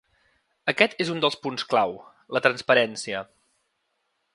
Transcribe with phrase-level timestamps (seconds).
[0.73, 1.95] Aquest és un dels punts clau:
[2.37, 3.23] la transparència.